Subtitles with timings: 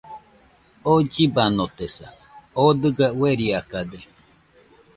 [0.89, 2.07] oo llibanotesa,
[2.61, 3.99] oo dɨga ueriakade